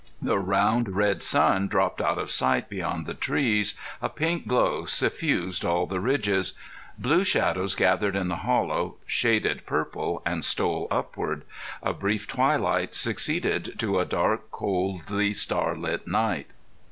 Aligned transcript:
The 0.19 0.39
round 0.39 0.95
red 0.95 1.21
sun 1.21 1.67
dropped 1.67 2.01
out 2.01 2.17
of 2.17 2.31
sight 2.31 2.69
beyond 2.71 3.05
the 3.05 3.13
trees, 3.13 3.75
a 4.01 4.09
pink 4.09 4.47
glow 4.47 4.85
suffused 4.85 5.63
all 5.63 5.85
the 5.85 5.99
ridges; 5.99 6.55
blue 6.97 7.23
shadows 7.23 7.75
gathered 7.75 8.15
in 8.15 8.27
the 8.27 8.37
hollow, 8.37 8.95
shaded 9.05 9.67
purple 9.67 10.23
and 10.25 10.43
stole 10.43 10.87
upward. 10.89 11.43
A 11.83 11.93
brief 11.93 12.27
twilight 12.27 12.95
succeeded 12.95 13.75
to 13.77 13.99
a 13.99 14.05
dark, 14.05 14.49
coldly 14.49 15.33
starlit 15.33 16.07
night. 16.07 16.47